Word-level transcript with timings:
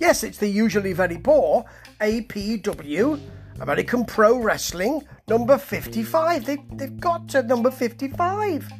Yes, 0.00 0.24
it's 0.24 0.38
the 0.38 0.48
usually 0.48 0.92
very 0.92 1.18
poor 1.18 1.64
APW, 2.00 3.20
American 3.60 4.04
Pro 4.06 4.38
Wrestling, 4.38 5.02
number 5.28 5.56
55. 5.56 6.44
They, 6.44 6.58
they've 6.72 6.98
got 6.98 7.28
to 7.28 7.42
number 7.42 7.70
55. 7.70 8.72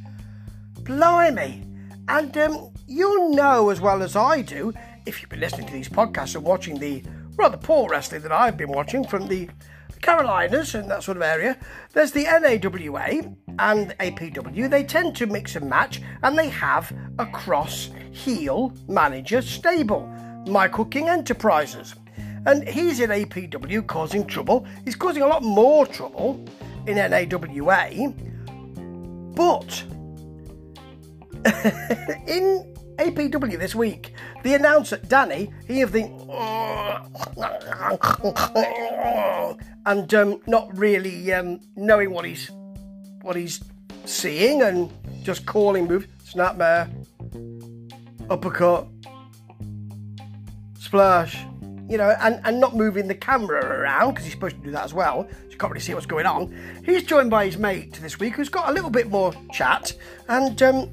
Blimey. 0.82 1.64
And 2.08 2.36
um, 2.38 2.72
you'll 2.86 3.34
know 3.36 3.70
as 3.70 3.80
well 3.80 4.02
as 4.02 4.16
I 4.16 4.42
do, 4.42 4.72
if 5.06 5.20
you've 5.20 5.30
been 5.30 5.40
listening 5.40 5.66
to 5.68 5.72
these 5.72 5.88
podcasts 5.88 6.34
and 6.34 6.44
watching 6.44 6.78
the 6.78 7.02
rather 7.36 7.58
poor 7.58 7.88
wrestling 7.88 8.22
that 8.22 8.32
I've 8.32 8.56
been 8.56 8.72
watching 8.72 9.06
from 9.06 9.28
the 9.28 9.48
Carolinas 10.02 10.74
and 10.74 10.90
that 10.90 11.02
sort 11.02 11.16
of 11.16 11.22
area, 11.22 11.58
there's 11.92 12.12
the 12.12 12.24
NAWA 12.24 13.34
and 13.58 13.94
APW. 13.98 14.70
They 14.70 14.84
tend 14.84 15.16
to 15.16 15.26
mix 15.26 15.56
and 15.56 15.68
match, 15.68 16.00
and 16.22 16.38
they 16.38 16.48
have 16.48 16.92
a 17.18 17.26
cross 17.26 17.90
heel 18.10 18.72
manager 18.88 19.42
stable, 19.42 20.06
Michael 20.46 20.84
King 20.84 21.08
Enterprises. 21.08 21.94
And 22.46 22.66
he's 22.68 23.00
in 23.00 23.10
APW 23.10 23.86
causing 23.86 24.26
trouble. 24.26 24.66
He's 24.84 24.96
causing 24.96 25.22
a 25.22 25.26
lot 25.26 25.42
more 25.42 25.86
trouble 25.86 26.44
in 26.86 26.96
NAWA. 26.96 28.14
But 29.34 29.82
in 32.26 32.74
APW 32.98 33.58
this 33.58 33.74
week, 33.74 34.12
the 34.48 34.54
announcer, 34.54 34.96
Danny, 34.96 35.52
he 35.66 35.82
of 35.82 35.92
the. 35.92 36.04
and 39.84 40.14
um, 40.14 40.40
not 40.46 40.76
really 40.76 41.32
um, 41.34 41.60
knowing 41.76 42.10
what 42.10 42.24
he's 42.24 42.50
what 43.20 43.36
he's 43.36 43.62
seeing 44.06 44.62
and 44.62 44.90
just 45.22 45.44
calling 45.44 45.86
moves, 45.86 46.06
snapmare, 46.24 46.88
uppercut, 48.30 48.86
splash, 50.78 51.44
you 51.86 51.98
know, 51.98 52.16
and, 52.20 52.40
and 52.44 52.58
not 52.58 52.74
moving 52.74 53.06
the 53.06 53.14
camera 53.14 53.62
around 53.62 54.14
because 54.14 54.24
he's 54.24 54.32
supposed 54.32 54.56
to 54.56 54.62
do 54.62 54.70
that 54.70 54.84
as 54.84 54.94
well. 54.94 55.28
So 55.30 55.50
you 55.50 55.58
can't 55.58 55.72
really 55.72 55.84
see 55.84 55.92
what's 55.92 56.06
going 56.06 56.24
on. 56.24 56.56
He's 56.86 57.02
joined 57.02 57.28
by 57.28 57.44
his 57.44 57.58
mate 57.58 57.98
this 58.00 58.18
week 58.18 58.36
who's 58.36 58.48
got 58.48 58.70
a 58.70 58.72
little 58.72 58.90
bit 58.90 59.10
more 59.10 59.34
chat 59.52 59.92
and 60.28 60.62
um, 60.62 60.90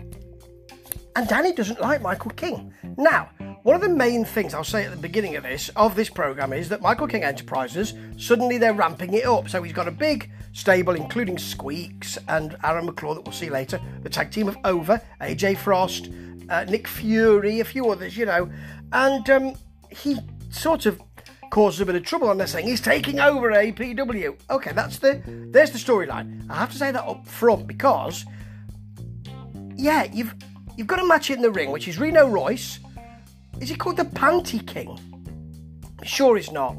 and 1.15 1.27
Danny 1.27 1.53
doesn't 1.53 1.79
like 1.79 2.01
Michael 2.01 2.31
King. 2.31 2.73
Now, 2.97 3.29
one 3.63 3.75
of 3.75 3.81
the 3.81 3.89
main 3.89 4.25
things 4.25 4.53
I'll 4.53 4.63
say 4.63 4.85
at 4.85 4.91
the 4.91 4.97
beginning 4.97 5.35
of 5.37 5.43
this 5.43 5.69
of 5.69 5.95
this 5.95 6.09
program 6.09 6.53
is 6.53 6.69
that 6.69 6.81
Michael 6.81 7.07
King 7.07 7.23
Enterprises 7.23 7.93
suddenly 8.17 8.57
they're 8.57 8.73
ramping 8.73 9.13
it 9.13 9.25
up. 9.25 9.49
So 9.49 9.63
he's 9.63 9.73
got 9.73 9.87
a 9.87 9.91
big 9.91 10.29
stable, 10.53 10.93
including 10.93 11.37
Squeaks 11.37 12.17
and 12.27 12.57
Aaron 12.63 12.85
McClure 12.85 13.15
that 13.15 13.21
we'll 13.21 13.33
see 13.33 13.49
later. 13.49 13.79
The 14.03 14.09
tag 14.09 14.31
team 14.31 14.47
of 14.47 14.57
Over, 14.65 15.01
AJ 15.21 15.57
Frost, 15.57 16.11
uh, 16.49 16.65
Nick 16.65 16.87
Fury, 16.87 17.59
a 17.59 17.65
few 17.65 17.89
others, 17.89 18.17
you 18.17 18.25
know, 18.25 18.51
and 18.91 19.29
um, 19.29 19.55
he 19.89 20.17
sort 20.49 20.85
of 20.85 21.01
causes 21.49 21.79
a 21.79 21.85
bit 21.85 21.95
of 21.95 22.03
trouble 22.03 22.27
on 22.29 22.37
this 22.37 22.53
thing. 22.53 22.67
he's 22.67 22.81
taking 22.81 23.19
over 23.19 23.51
APW. 23.51 24.37
Okay, 24.49 24.73
that's 24.73 24.99
the 24.99 25.21
there's 25.25 25.71
the 25.71 25.79
storyline. 25.79 26.45
I 26.49 26.55
have 26.55 26.71
to 26.71 26.77
say 26.77 26.91
that 26.91 27.03
up 27.05 27.25
front 27.25 27.67
because 27.67 28.25
yeah, 29.75 30.03
you've 30.11 30.35
You've 30.77 30.87
got 30.87 30.99
a 30.99 31.05
match 31.05 31.29
in 31.29 31.41
the 31.41 31.51
ring, 31.51 31.71
which 31.71 31.87
is 31.87 31.99
Reno 31.99 32.27
Royce. 32.27 32.79
Is 33.61 33.69
he 33.69 33.75
called 33.75 33.97
the 33.97 34.03
Panty 34.03 34.65
King? 34.65 34.99
Sure, 36.03 36.35
he's 36.35 36.51
not, 36.51 36.75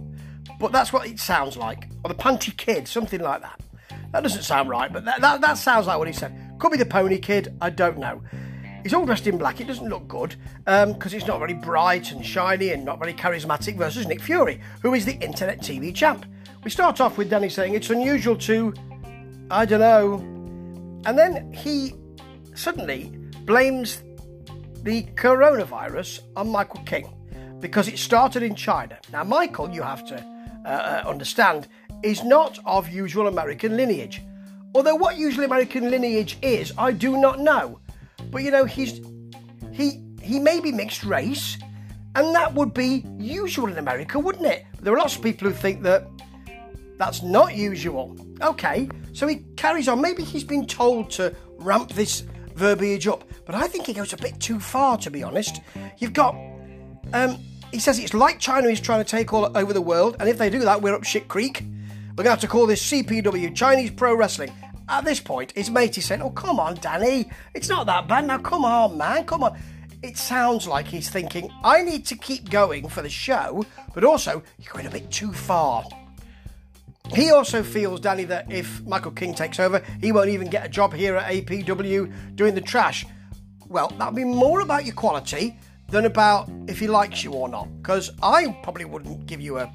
but 0.61 0.71
that's 0.71 0.93
what 0.93 1.07
it 1.07 1.19
sounds 1.19 1.57
like. 1.57 1.89
Or 2.05 2.09
the 2.09 2.15
Panty 2.15 2.55
Kid, 2.57 2.87
something 2.87 3.21
like 3.21 3.41
that. 3.41 3.61
That 4.13 4.23
doesn't 4.23 4.43
sound 4.43 4.69
right, 4.69 4.93
but 4.93 5.05
that, 5.07 5.21
that, 5.21 5.41
that 5.41 5.59
sounds 5.59 5.87
like 5.87 5.99
what 5.99 6.09
he 6.09 6.13
said. 6.13 6.39
Could 6.59 6.73
be 6.73 6.79
the 6.79 6.87
Pony 6.87 7.19
Kid, 7.19 7.57
I 7.61 7.71
don't 7.71 7.99
know. 7.99 8.23
He's 8.83 8.95
all 8.95 9.05
dressed 9.05 9.27
in 9.27 9.37
black. 9.37 9.61
It 9.61 9.67
doesn't 9.67 9.89
look 9.89 10.07
good 10.07 10.37
because 10.59 11.13
um, 11.13 11.19
it's 11.19 11.27
not 11.27 11.39
very 11.39 11.55
bright 11.55 12.13
and 12.13 12.25
shiny 12.25 12.71
and 12.71 12.85
not 12.85 13.01
very 13.01 13.15
charismatic 13.15 13.77
versus 13.77 14.07
Nick 14.07 14.21
Fury, 14.21 14.61
who 14.83 14.95
is 14.95 15.05
the 15.05 15.15
internet 15.15 15.61
TV 15.61 15.93
champ. 15.93 16.25
We 16.63 16.71
start 16.71 17.01
off 17.01 17.19
with 17.19 17.31
Danny 17.31 17.49
saying 17.49 17.75
it's 17.75 17.91
unusual 17.91 18.37
to, 18.37 18.75
I 19.51 19.65
don't 19.65 19.81
know, 19.81 20.15
and 21.05 21.19
then 21.19 21.53
he 21.53 21.95
suddenly 22.55 23.16
blames 23.47 24.03
the 24.83 25.05
coronavirus 25.15 26.21
on 26.37 26.49
Michael 26.49 26.83
King 26.83 27.09
because 27.61 27.89
it 27.89 27.99
started 27.99 28.43
in 28.43 28.55
China. 28.55 28.99
Now, 29.13 29.25
Michael, 29.25 29.71
you 29.71 29.83
have 29.83 30.07
to 30.09 30.17
uh, 30.17 30.69
uh, 30.69 31.09
understand, 31.09 31.69
is 32.03 32.23
not 32.23 32.59
of 32.67 32.89
usual 32.89 33.29
American 33.29 33.77
lineage. 33.77 34.21
Although 34.75 34.97
what 34.97 35.17
usual 35.17 35.45
American 35.45 35.91
lineage 35.91 36.39
is, 36.43 36.73
I 36.77 36.93
do 36.93 37.17
not 37.17 37.41
know. 37.41 37.81
But 38.31 38.43
you 38.43 38.51
know, 38.51 38.65
he's 38.65 39.01
he 39.73 40.03
he 40.21 40.39
may 40.39 40.61
be 40.61 40.73
mixed 40.73 41.05
race, 41.05 41.57
and 42.15 42.35
that 42.35 42.53
would 42.55 42.75
be 42.75 43.05
usual 43.19 43.69
in 43.69 43.79
America, 43.79 44.19
wouldn't 44.19 44.47
it? 44.47 44.67
There 44.81 44.93
are 44.93 44.99
lots 44.99 45.17
of 45.17 45.23
people 45.23 45.49
who 45.49 45.55
think 45.55 45.83
that 45.83 46.07
that's 46.99 47.23
not 47.23 47.55
usual. 47.55 48.17
Okay, 48.43 48.89
so 49.13 49.27
he 49.27 49.45
carries 49.57 49.89
on. 49.89 50.01
Maybe 50.01 50.25
he's 50.25 50.45
been 50.45 50.67
told 50.67 51.11
to 51.13 51.35
ramp 51.59 51.93
this 51.93 52.25
verbiage 52.57 53.07
up. 53.07 53.25
But 53.45 53.55
I 53.55 53.69
think 53.69 53.87
he 53.87 53.93
goes 53.93 54.13
a 54.13 54.17
bit 54.17 54.41
too 54.41 54.59
far, 54.59 54.99
to 54.99 55.11
be 55.11 55.23
honest. 55.23 55.61
You've 55.99 56.13
got. 56.13 56.35
Um, 57.13 57.39
he 57.73 57.79
says 57.79 57.99
it's 57.99 58.15
like 58.15 58.39
China 58.39 58.69
is 58.69 58.81
trying 58.81 59.05
to 59.05 59.09
take 59.09 59.33
all 59.33 59.57
over 59.57 59.73
the 59.73 59.83
world, 59.83 60.17
and 60.19 60.29
if 60.29 60.39
they 60.39 60.51
do 60.51 60.61
that, 60.61 60.83
we're 60.83 60.95
up 60.95 61.05
shit 61.05 61.29
creek. 61.29 61.63
We're 62.11 62.25
going 62.25 62.27
to 62.27 62.31
have 62.31 62.41
to 62.41 62.49
call 62.49 62.67
this 62.67 62.91
CPW, 62.91 63.55
Chinese 63.55 63.91
Pro 63.91 64.17
Wrestling. 64.17 64.51
At 64.89 65.05
this 65.05 65.21
point, 65.21 65.53
his 65.53 65.69
mate 65.69 65.99
is 65.99 66.07
saying, 66.07 66.23
Oh, 66.23 66.31
come 66.31 66.59
on, 66.59 66.77
Danny. 66.77 67.31
It's 67.55 67.69
not 67.69 67.87
that 67.87 68.09
bad. 68.09 68.27
Now, 68.27 68.39
come 68.39 68.65
on, 68.65 68.97
man. 68.97 69.25
Come 69.25 69.43
on. 69.43 69.59
It 70.03 70.17
sounds 70.17 70.67
like 70.67 70.87
he's 70.87 71.11
thinking, 71.11 71.51
I 71.65 71.83
need 71.83 72.07
to 72.07 72.17
keep 72.17 72.49
going 72.49 72.89
for 72.89 73.03
the 73.03 73.11
show, 73.11 73.67
but 73.95 74.05
also, 74.05 74.43
you're 74.59 74.73
going 74.73 74.87
a 74.87 74.91
bit 74.91 75.11
too 75.11 75.33
far. 75.33 75.85
He 77.17 77.31
also 77.31 77.63
feels, 77.63 78.01
Danny, 78.01 78.25
that 78.25 78.53
if 78.53 78.83
Michael 78.83 79.11
King 79.11 79.33
takes 79.33 79.59
over, 79.59 79.83
he 80.03 80.13
won't 80.13 80.29
even 80.29 80.51
get 80.51 80.67
a 80.67 80.69
job 80.69 80.93
here 80.93 81.17
at 81.17 81.33
APW 81.33 82.37
doing 82.37 82.55
the 82.55 82.61
trash. 82.61 83.07
Well, 83.69 83.89
that'll 83.97 84.13
be 84.13 84.23
more 84.23 84.61
about 84.61 84.85
your 84.85 84.95
quality 84.95 85.59
than 85.89 86.05
about 86.05 86.51
if 86.69 86.79
he 86.79 86.87
likes 86.87 87.25
you 87.25 87.33
or 87.33 87.49
not. 87.49 87.69
Because 87.79 88.11
I 88.23 88.49
probably 88.63 88.85
wouldn't 88.85 89.25
give 89.25 89.41
you 89.41 89.57
a, 89.57 89.73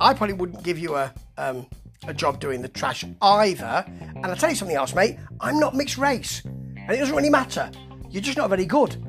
I 0.00 0.14
probably 0.14 0.34
wouldn't 0.34 0.62
give 0.62 0.78
you 0.78 0.94
a, 0.94 1.12
um, 1.36 1.66
a 2.06 2.14
job 2.14 2.38
doing 2.38 2.62
the 2.62 2.68
trash 2.68 3.04
either. 3.20 3.84
And 4.14 4.24
I'll 4.24 4.36
tell 4.36 4.50
you 4.50 4.56
something 4.56 4.76
else, 4.76 4.94
mate. 4.94 5.18
I'm 5.40 5.58
not 5.58 5.74
mixed 5.74 5.98
race, 5.98 6.44
and 6.44 6.90
it 6.90 6.98
doesn't 6.98 7.16
really 7.16 7.28
matter. 7.28 7.72
You're 8.08 8.22
just 8.22 8.38
not 8.38 8.50
very 8.50 8.66
good. 8.66 9.04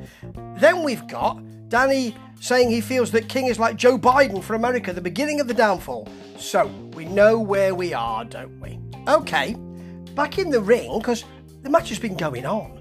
Then 0.55 0.81
we've 0.81 1.05
got 1.07 1.39
Danny 1.69 2.15
saying 2.39 2.69
he 2.69 2.81
feels 2.81 3.11
that 3.11 3.29
King 3.29 3.47
is 3.47 3.59
like 3.59 3.75
Joe 3.75 3.97
Biden 3.97 4.41
for 4.41 4.55
America, 4.55 4.93
the 4.93 5.01
beginning 5.01 5.39
of 5.39 5.47
the 5.47 5.53
downfall. 5.53 6.07
So 6.37 6.67
we 6.93 7.05
know 7.05 7.39
where 7.39 7.73
we 7.73 7.93
are, 7.93 8.25
don't 8.25 8.59
we? 8.59 8.79
Okay, 9.07 9.55
back 10.13 10.37
in 10.37 10.49
the 10.49 10.61
ring, 10.61 10.99
because 10.99 11.25
the 11.63 11.69
match 11.69 11.89
has 11.89 11.99
been 11.99 12.15
going 12.15 12.45
on. 12.45 12.79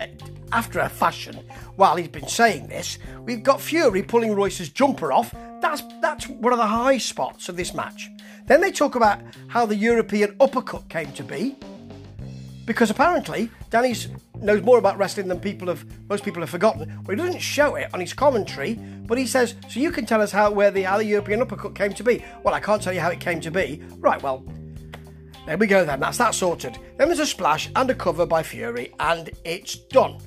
Eh, 0.00 0.08
after 0.52 0.80
a 0.80 0.88
fashion, 0.88 1.36
while 1.76 1.96
he's 1.96 2.08
been 2.08 2.28
saying 2.28 2.68
this, 2.68 2.98
we've 3.20 3.42
got 3.42 3.60
Fury 3.60 4.02
pulling 4.02 4.34
Royce's 4.34 4.68
jumper 4.68 5.12
off. 5.12 5.34
That's 5.60 5.82
that's 6.00 6.28
one 6.28 6.52
of 6.52 6.58
the 6.58 6.66
high 6.66 6.98
spots 6.98 7.48
of 7.48 7.56
this 7.56 7.74
match. 7.74 8.10
Then 8.46 8.60
they 8.60 8.70
talk 8.70 8.94
about 8.94 9.20
how 9.48 9.66
the 9.66 9.76
European 9.76 10.36
uppercut 10.38 10.88
came 10.88 11.12
to 11.12 11.24
be 11.24 11.56
because 12.66 12.90
apparently 12.90 13.50
Danny 13.70 13.94
knows 14.36 14.62
more 14.62 14.78
about 14.78 14.98
wrestling 14.98 15.28
than 15.28 15.40
people 15.40 15.68
have 15.68 15.84
most 16.08 16.24
people 16.24 16.40
have 16.42 16.50
forgotten. 16.50 16.88
Well, 17.04 17.16
he 17.16 17.22
doesn't 17.22 17.40
show 17.40 17.74
it 17.76 17.92
on 17.92 18.00
his 18.00 18.12
commentary, 18.12 18.74
but 18.74 19.18
he 19.18 19.26
says, 19.26 19.54
"So 19.68 19.80
you 19.80 19.90
can 19.90 20.06
tell 20.06 20.22
us 20.22 20.32
how 20.32 20.50
where 20.50 20.70
the 20.70 20.82
how 20.82 20.98
the 20.98 21.04
European 21.04 21.42
uppercut 21.42 21.74
came 21.74 21.92
to 21.94 22.04
be." 22.04 22.24
Well, 22.42 22.54
I 22.54 22.60
can't 22.60 22.82
tell 22.82 22.92
you 22.92 23.00
how 23.00 23.10
it 23.10 23.20
came 23.20 23.40
to 23.40 23.50
be. 23.50 23.82
Right, 23.98 24.22
well, 24.22 24.44
there 25.46 25.58
we 25.58 25.66
go 25.66 25.84
then. 25.84 26.00
That's 26.00 26.18
that 26.18 26.34
sorted. 26.34 26.78
Then 26.96 27.08
there's 27.08 27.20
a 27.20 27.26
splash 27.26 27.70
and 27.76 27.90
a 27.90 27.94
cover 27.94 28.26
by 28.26 28.42
Fury, 28.42 28.92
and 28.98 29.30
it's 29.44 29.76
done. 29.76 30.18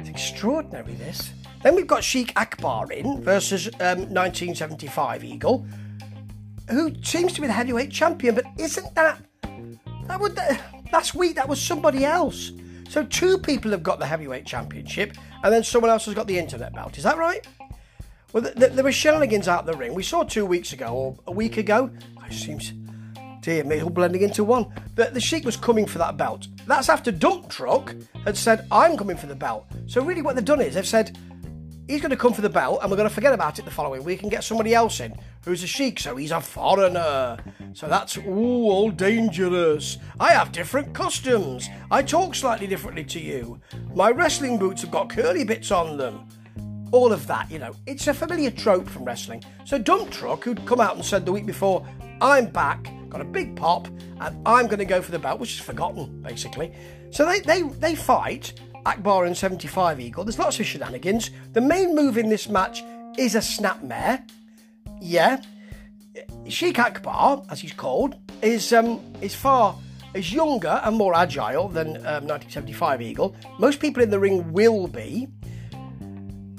It's 0.00 0.08
extraordinary 0.08 0.94
this. 0.94 1.32
Then 1.62 1.76
we've 1.76 1.86
got 1.86 2.04
Sheik 2.04 2.32
Akbar 2.36 2.92
in 2.92 3.22
versus 3.22 3.68
um, 3.80 4.12
1975 4.12 5.24
Eagle, 5.24 5.66
who 6.68 6.92
seems 7.02 7.32
to 7.32 7.40
be 7.40 7.46
the 7.46 7.52
heavyweight 7.52 7.90
champion, 7.90 8.34
but 8.34 8.44
isn't 8.58 8.94
that 8.96 9.18
that 10.06 10.20
would 10.20 10.38
last 10.92 11.14
week 11.14 11.36
that 11.36 11.48
was 11.48 11.60
somebody 11.60 12.04
else. 12.04 12.52
So 12.88 13.04
two 13.04 13.38
people 13.38 13.70
have 13.70 13.82
got 13.82 13.98
the 13.98 14.06
heavyweight 14.06 14.46
championship, 14.46 15.16
and 15.42 15.52
then 15.52 15.64
someone 15.64 15.90
else 15.90 16.04
has 16.04 16.14
got 16.14 16.26
the 16.26 16.38
internet 16.38 16.74
belt. 16.74 16.96
Is 16.98 17.04
that 17.04 17.16
right? 17.16 17.46
Well, 18.32 18.42
th- 18.42 18.54
th- 18.56 18.72
there 18.72 18.84
were 18.84 18.92
shenanigans 18.92 19.48
out 19.48 19.66
the 19.66 19.74
ring. 19.74 19.94
We 19.94 20.02
saw 20.02 20.22
two 20.22 20.44
weeks 20.44 20.72
ago 20.72 20.88
or 20.88 21.16
a 21.26 21.32
week 21.32 21.56
ago. 21.56 21.90
It 22.28 22.32
seems, 22.32 22.72
dear 23.40 23.64
me, 23.64 23.80
all 23.80 23.90
blending 23.90 24.22
into 24.22 24.44
one. 24.44 24.66
The, 24.96 25.06
the 25.06 25.20
Sheik 25.20 25.44
was 25.44 25.56
coming 25.56 25.86
for 25.86 25.98
that 25.98 26.16
belt. 26.16 26.48
That's 26.66 26.88
after 26.88 27.10
Dump 27.10 27.48
Truck 27.48 27.94
had 28.24 28.36
said, 28.36 28.66
"I'm 28.70 28.96
coming 28.96 29.16
for 29.16 29.26
the 29.26 29.34
belt." 29.34 29.66
So 29.86 30.02
really, 30.02 30.22
what 30.22 30.36
they've 30.36 30.44
done 30.44 30.60
is 30.60 30.74
they've 30.74 30.86
said, 30.86 31.16
he's 31.86 32.00
going 32.00 32.10
to 32.10 32.16
come 32.16 32.32
for 32.32 32.42
the 32.42 32.48
belt, 32.48 32.80
and 32.82 32.90
we're 32.90 32.96
going 32.96 33.08
to 33.08 33.14
forget 33.14 33.32
about 33.32 33.58
it 33.58 33.64
the 33.64 33.70
following 33.70 34.04
week 34.04 34.22
and 34.22 34.30
get 34.30 34.44
somebody 34.44 34.74
else 34.74 35.00
in 35.00 35.14
who's 35.44 35.62
a 35.62 35.66
sheik, 35.66 36.00
so 36.00 36.16
he's 36.16 36.30
a 36.30 36.40
foreigner. 36.40 37.36
So 37.74 37.86
that's 37.86 38.16
ooh, 38.16 38.64
all 38.64 38.90
dangerous. 38.90 39.98
I 40.18 40.32
have 40.32 40.52
different 40.52 40.94
customs. 40.94 41.68
I 41.90 42.02
talk 42.02 42.34
slightly 42.34 42.66
differently 42.66 43.04
to 43.04 43.20
you. 43.20 43.60
My 43.94 44.10
wrestling 44.10 44.58
boots 44.58 44.82
have 44.82 44.90
got 44.90 45.10
curly 45.10 45.44
bits 45.44 45.70
on 45.70 45.96
them. 45.96 46.26
All 46.92 47.12
of 47.12 47.26
that, 47.26 47.50
you 47.50 47.58
know, 47.58 47.74
it's 47.86 48.06
a 48.06 48.14
familiar 48.14 48.50
trope 48.50 48.88
from 48.88 49.04
wrestling. 49.04 49.42
So 49.64 49.78
Dump 49.78 50.10
Truck, 50.10 50.44
who'd 50.44 50.64
come 50.64 50.80
out 50.80 50.94
and 50.94 51.04
said 51.04 51.26
the 51.26 51.32
week 51.32 51.46
before, 51.46 51.86
I'm 52.20 52.46
back, 52.46 52.88
got 53.08 53.20
a 53.20 53.24
big 53.24 53.56
pop, 53.56 53.88
and 54.20 54.40
I'm 54.46 54.66
going 54.66 54.78
to 54.78 54.84
go 54.84 55.02
for 55.02 55.10
the 55.10 55.18
belt, 55.18 55.40
which 55.40 55.54
is 55.54 55.60
forgotten, 55.60 56.22
basically. 56.22 56.72
So 57.10 57.26
they, 57.26 57.40
they, 57.40 57.62
they 57.62 57.94
fight, 57.96 58.54
Akbar 58.86 59.24
and 59.24 59.36
75 59.36 60.00
Eagle. 60.00 60.24
There's 60.24 60.38
lots 60.38 60.60
of 60.60 60.66
shenanigans. 60.66 61.30
The 61.52 61.60
main 61.60 61.94
move 61.94 62.18
in 62.18 62.28
this 62.28 62.48
match 62.48 62.82
is 63.18 63.34
a 63.34 63.38
snapmare. 63.38 64.28
Yeah. 65.00 65.40
Sheik 66.48 66.78
Akbar, 66.78 67.42
as 67.50 67.60
he's 67.60 67.72
called, 67.72 68.16
is 68.42 68.72
um, 68.72 69.00
is 69.20 69.34
far 69.34 69.76
is 70.14 70.32
younger 70.32 70.80
and 70.84 70.96
more 70.96 71.14
agile 71.14 71.68
than 71.68 71.96
um, 71.98 72.26
1975 72.26 73.02
Eagle. 73.02 73.36
Most 73.58 73.80
people 73.80 74.02
in 74.02 74.10
the 74.10 74.18
ring 74.18 74.52
will 74.52 74.86
be. 74.86 75.28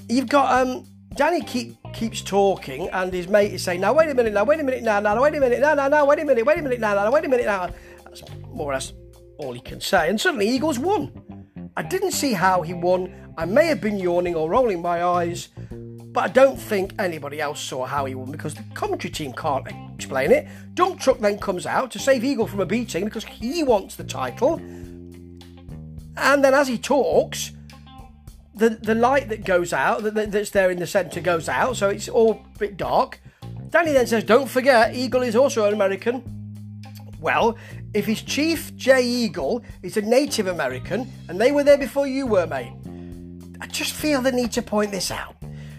You've 0.10 0.28
got 0.28 0.62
um, 0.62 0.84
Danny 1.16 1.42
keep, 1.42 1.78
keeps 1.94 2.22
talking, 2.22 2.90
and 2.90 3.12
his 3.14 3.28
mate 3.28 3.54
is 3.54 3.64
saying, 3.64 3.82
"Now 3.82 3.94
wait 3.94 4.10
a 4.10 4.14
minute, 4.14 4.34
now 4.34 4.44
wait 4.44 4.60
a 4.60 4.64
minute, 4.64 4.84
now, 4.84 5.00
now 5.00 5.22
wait 5.22 5.36
a 5.36 5.40
minute, 5.40 5.62
now, 5.62 5.74
now, 5.74 5.88
now 5.88 6.06
wait 6.06 6.20
a 6.20 6.26
minute, 6.26 6.46
wait 6.46 6.60
a 6.60 6.62
minute, 6.62 6.80
now, 6.80 6.94
now 6.94 7.12
wait 7.12 7.26
a 7.26 7.30
minute, 7.30 7.46
now." 7.46 7.70
That's 8.04 8.22
more 8.54 8.72
or 8.72 8.74
less 8.74 8.94
all 9.38 9.54
he 9.54 9.62
can 9.62 9.82
say. 9.82 10.10
And 10.10 10.20
suddenly 10.20 10.48
Eagles 10.48 10.78
won. 10.78 11.12
I 11.78 11.84
didn't 11.84 12.12
see 12.12 12.34
how 12.34 12.62
he 12.62 12.74
won. 12.74 13.14
I 13.38 13.46
may 13.46 13.68
have 13.68 13.82
been 13.82 14.00
yawning 14.00 14.36
or 14.36 14.50
rolling 14.50 14.82
my 14.82 15.04
eyes, 15.04 15.50
but 15.70 16.24
I 16.24 16.28
don't 16.30 16.58
think 16.58 16.94
anybody 16.98 17.42
else 17.42 17.60
saw 17.60 17.86
how 17.86 18.06
he 18.06 18.16
won 18.16 18.32
because 18.32 18.54
the 18.54 18.64
commentary 18.74 19.12
team 19.12 19.34
can't 19.34 19.68
explain 19.94 20.32
it. 20.32 20.48
Dump 20.74 21.00
Truck 21.00 21.20
then 21.20 21.38
comes 21.38 21.66
out 21.66 21.92
to 21.92 22.00
save 22.00 22.24
Eagle 22.24 22.48
from 22.48 22.62
a 22.62 22.66
beating 22.66 23.04
because 23.04 23.26
he 23.26 23.64
wants 23.64 23.96
the 23.96 24.06
title. 24.06 24.56
And 26.18 26.44
then 26.44 26.54
as 26.54 26.70
he 26.70 26.78
talks, 26.78 27.52
the, 28.54 28.70
the 28.70 28.96
light 28.96 29.28
that 29.28 29.44
goes 29.44 29.74
out, 29.74 30.04
that, 30.04 30.32
that's 30.32 30.52
there 30.52 30.72
in 30.72 30.80
the 30.80 30.88
centre, 30.88 31.20
goes 31.20 31.50
out, 31.50 31.76
so 31.76 31.90
it's 31.90 32.08
all 32.08 32.46
a 32.56 32.58
bit 32.58 32.78
dark. 32.78 33.20
Danny 33.70 33.92
then 33.92 34.08
says, 34.08 34.24
Don't 34.24 34.50
forget, 34.50 34.96
Eagle 34.96 35.24
is 35.24 35.36
also 35.36 35.66
an 35.66 35.74
American. 35.74 36.45
Well, 37.26 37.58
if 37.96 38.06
his 38.06 38.22
chief, 38.22 38.76
Jay 38.76 39.04
Eagle, 39.04 39.64
is 39.82 39.98
a 39.98 40.02
Native 40.04 40.46
American 40.46 41.12
and 41.28 41.42
they 41.42 41.52
were 41.52 41.64
there 41.64 41.76
before 41.76 42.06
you 42.06 42.28
were, 42.28 42.46
mate, 42.46 42.72
I 43.60 43.66
just 43.66 43.94
feel 43.94 44.22
the 44.22 44.32
need 44.32 44.52
to 44.52 44.62
point 44.62 44.92
this 44.92 45.10
out. 45.10 45.36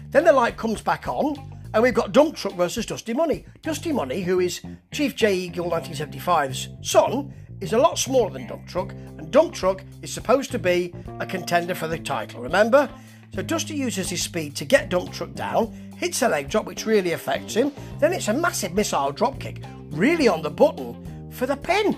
Then 0.09 0.25
the 0.25 0.33
light 0.33 0.57
comes 0.57 0.81
back 0.81 1.07
on 1.07 1.37
and 1.73 1.81
we've 1.81 1.93
got 1.93 2.11
Dump 2.11 2.35
Truck 2.35 2.55
versus 2.55 2.85
Dusty 2.85 3.13
Money. 3.13 3.45
Dusty 3.61 3.93
Money, 3.93 4.23
who 4.23 4.41
is 4.41 4.59
Chief 4.91 5.15
Jay 5.15 5.35
Eagle 5.35 5.71
1975's 5.71 6.67
son, 6.81 7.33
is 7.61 7.71
a 7.71 7.77
lot 7.77 7.97
smaller 7.97 8.31
than 8.31 8.45
Dump 8.45 8.67
Truck, 8.67 8.91
and 8.91 9.31
Dump 9.31 9.53
Truck 9.53 9.85
is 10.01 10.11
supposed 10.11 10.51
to 10.51 10.59
be 10.59 10.93
a 11.21 11.25
contender 11.25 11.75
for 11.75 11.87
the 11.87 11.97
title, 11.97 12.41
remember? 12.41 12.89
So 13.33 13.41
Dusty 13.41 13.75
uses 13.75 14.09
his 14.09 14.21
speed 14.21 14.53
to 14.57 14.65
get 14.65 14.89
Dump 14.89 15.13
Truck 15.13 15.33
down, 15.33 15.71
hits 15.95 16.21
a 16.23 16.27
leg 16.27 16.49
drop 16.49 16.65
which 16.65 16.85
really 16.85 17.13
affects 17.13 17.53
him, 17.53 17.71
then 17.99 18.11
it's 18.11 18.27
a 18.27 18.33
massive 18.33 18.73
missile 18.73 19.13
drop 19.13 19.39
kick, 19.39 19.63
really 19.91 20.27
on 20.27 20.41
the 20.41 20.49
button, 20.49 21.06
for 21.37 21.45
the 21.45 21.55
pin. 21.55 21.95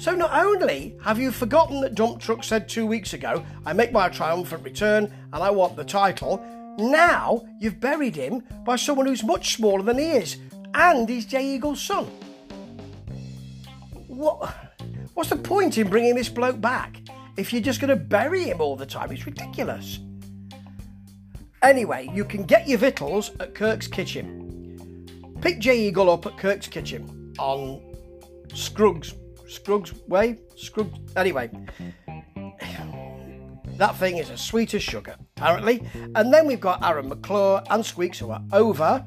So 0.00 0.14
not 0.14 0.34
only 0.34 0.96
have 1.02 1.18
you 1.18 1.30
forgotten 1.30 1.80
that 1.82 1.94
Dump 1.94 2.20
Truck 2.20 2.42
said 2.42 2.68
two 2.68 2.86
weeks 2.86 3.12
ago, 3.12 3.44
I 3.64 3.72
make 3.72 3.92
my 3.92 4.08
triumphant 4.08 4.64
return 4.64 5.12
and 5.32 5.42
I 5.42 5.50
want 5.50 5.76
the 5.76 5.84
title, 5.84 6.44
now 6.78 7.46
you've 7.60 7.80
buried 7.80 8.16
him 8.16 8.42
by 8.64 8.76
someone 8.76 9.06
who's 9.06 9.22
much 9.22 9.54
smaller 9.54 9.82
than 9.82 9.98
he 9.98 10.10
is, 10.10 10.38
and 10.74 11.08
he's 11.08 11.26
Jay 11.26 11.54
Eagle's 11.54 11.80
son. 11.80 12.06
What? 14.08 14.54
What's 15.14 15.30
the 15.30 15.36
point 15.36 15.78
in 15.78 15.88
bringing 15.88 16.16
this 16.16 16.28
bloke 16.28 16.60
back 16.60 17.00
if 17.36 17.52
you're 17.52 17.62
just 17.62 17.80
going 17.80 17.90
to 17.90 17.96
bury 17.96 18.44
him 18.44 18.60
all 18.60 18.74
the 18.74 18.86
time? 18.86 19.12
It's 19.12 19.26
ridiculous. 19.26 20.00
Anyway, 21.62 22.10
you 22.12 22.24
can 22.24 22.44
get 22.44 22.68
your 22.68 22.78
victuals 22.78 23.30
at 23.38 23.54
Kirk's 23.54 23.86
Kitchen. 23.86 25.36
Pick 25.40 25.60
Jay 25.60 25.86
Eagle 25.86 26.10
up 26.10 26.26
at 26.26 26.36
Kirk's 26.36 26.66
Kitchen 26.66 27.32
on 27.38 27.80
Scruggs, 28.54 29.14
Scruggs 29.48 29.92
Way, 30.06 30.38
Scruggs. 30.56 30.98
Anyway, 31.16 31.50
that 33.76 33.96
thing 33.96 34.18
is 34.18 34.30
as 34.30 34.40
sweet 34.40 34.74
as 34.74 34.82
sugar, 34.82 35.16
apparently. 35.36 35.82
And 36.14 36.32
then 36.32 36.46
we've 36.46 36.60
got 36.60 36.82
Aaron 36.84 37.08
McClure 37.08 37.62
and 37.70 37.84
Squeaks 37.84 38.18
who 38.18 38.30
are 38.30 38.42
over. 38.52 39.04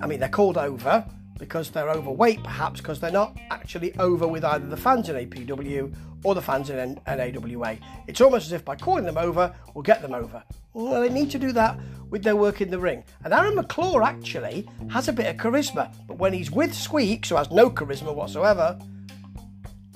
I 0.00 0.06
mean, 0.06 0.20
they're 0.20 0.28
called 0.28 0.58
over 0.58 1.06
because 1.38 1.70
they're 1.70 1.90
overweight, 1.90 2.42
perhaps 2.42 2.80
because 2.80 2.98
they're 3.00 3.10
not 3.10 3.36
actually 3.50 3.96
over 3.98 4.26
with 4.26 4.44
either 4.44 4.66
the 4.66 4.76
fans 4.76 5.08
in 5.08 5.16
APW 5.16 5.94
or 6.26 6.34
the 6.34 6.42
fans 6.42 6.70
in 6.70 7.00
NAWA. 7.06 7.78
It's 8.08 8.20
almost 8.20 8.46
as 8.46 8.52
if 8.52 8.64
by 8.64 8.74
calling 8.74 9.04
them 9.04 9.16
over, 9.16 9.54
we'll 9.74 9.82
get 9.82 10.02
them 10.02 10.12
over. 10.12 10.42
Well, 10.72 11.00
they 11.00 11.08
need 11.08 11.30
to 11.30 11.38
do 11.38 11.52
that 11.52 11.78
with 12.10 12.24
their 12.24 12.34
work 12.34 12.60
in 12.60 12.68
the 12.68 12.80
ring. 12.80 13.04
And 13.22 13.32
Aaron 13.32 13.54
McClure 13.54 14.02
actually 14.02 14.68
has 14.90 15.06
a 15.06 15.12
bit 15.12 15.26
of 15.26 15.36
charisma, 15.36 15.94
but 16.08 16.18
when 16.18 16.32
he's 16.32 16.50
with 16.50 16.74
Squeaks, 16.74 17.28
who 17.28 17.36
has 17.36 17.52
no 17.52 17.70
charisma 17.70 18.12
whatsoever, 18.12 18.76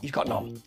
he's 0.00 0.12
got 0.12 0.28
none. 0.28 0.62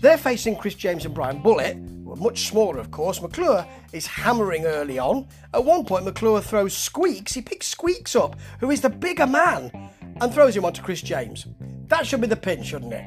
They're 0.00 0.18
facing 0.18 0.56
Chris 0.56 0.74
James 0.74 1.04
and 1.04 1.14
Brian 1.14 1.40
Bullet, 1.40 1.76
who 1.76 2.12
are 2.12 2.16
much 2.16 2.48
smaller, 2.48 2.80
of 2.80 2.90
course. 2.90 3.22
McClure 3.22 3.64
is 3.92 4.08
hammering 4.08 4.64
early 4.64 4.98
on. 4.98 5.28
At 5.54 5.64
one 5.64 5.84
point, 5.84 6.04
McClure 6.04 6.40
throws 6.40 6.76
Squeaks. 6.76 7.32
He 7.32 7.42
picks 7.42 7.68
Squeaks 7.68 8.16
up, 8.16 8.34
who 8.58 8.72
is 8.72 8.80
the 8.80 8.90
bigger 8.90 9.28
man, 9.28 9.70
and 10.20 10.34
throws 10.34 10.56
him 10.56 10.64
onto 10.64 10.82
Chris 10.82 11.00
James. 11.00 11.46
That 11.86 12.08
should 12.08 12.20
be 12.20 12.26
the 12.26 12.34
pin, 12.34 12.64
shouldn't 12.64 12.92
it? 12.92 13.06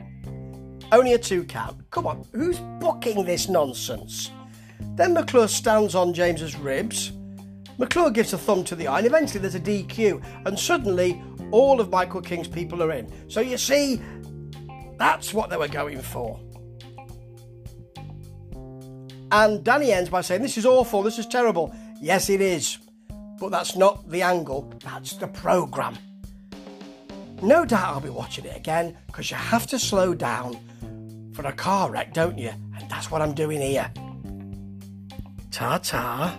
Only 0.92 1.14
a 1.14 1.18
two 1.20 1.44
count. 1.44 1.78
Come 1.92 2.08
on, 2.08 2.26
who's 2.34 2.60
booking 2.80 3.24
this 3.24 3.48
nonsense? 3.48 4.32
Then 4.96 5.14
McClure 5.14 5.48
stands 5.48 5.94
on 5.94 6.14
James's 6.14 6.56
ribs. 6.56 7.12
McClure 7.78 8.10
gives 8.10 8.34
a 8.34 8.38
thumb 8.38 8.64
to 8.66 8.76
the 8.76 8.88
eye, 8.88 8.98
and 8.98 9.08
eventually 9.08 9.40
there's 9.40 9.56
a 9.56 9.60
DQ, 9.60 10.22
and 10.46 10.60
suddenly 10.60 11.22
all 11.52 11.80
of 11.80 11.90
Michael 11.90 12.22
King's 12.22 12.48
people 12.48 12.82
are 12.82 12.92
in. 12.92 13.12
So 13.30 13.40
you 13.40 13.58
see, 13.58 14.02
that's 14.98 15.34
what 15.34 15.50
they 15.50 15.58
were 15.58 15.68
going 15.68 16.02
for. 16.02 16.40
And 19.32 19.64
Danny 19.64 19.94
ends 19.94 20.10
by 20.10 20.22
saying, 20.22 20.42
This 20.42 20.58
is 20.58 20.66
awful, 20.66 21.04
this 21.04 21.20
is 21.20 21.28
terrible. 21.28 21.74
Yes, 22.02 22.30
it 22.30 22.42
is. 22.42 22.80
But 23.40 23.52
that's 23.52 23.76
not 23.76 24.10
the 24.10 24.24
angle, 24.24 24.74
that's 24.84 25.14
the 25.14 25.28
programme. 25.28 25.98
No 27.42 27.64
doubt 27.64 27.94
I'll 27.94 28.02
be 28.02 28.10
watching 28.10 28.46
it 28.46 28.58
again 28.58 28.98
because 29.08 29.32
you 29.32 29.38
have 29.38 29.66
to 29.68 29.80
slow 29.80 30.14
down 30.14 30.60
for 31.42 31.48
a 31.48 31.54
car 31.54 31.90
wreck, 31.90 32.14
don't 32.14 32.38
you? 32.38 32.52
And 32.78 32.90
that's 32.90 33.10
what 33.10 33.22
I'm 33.22 33.34
doing 33.34 33.62
here. 33.62 33.90
Ta 35.52 35.78
ta. 35.78 36.38